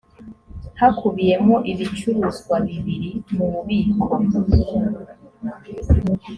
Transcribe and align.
hakubiyemo 0.79 1.55
ibicuruzwa 1.71 2.55
biri 2.85 3.11
mu 3.35 3.45
bubiko 3.51 4.09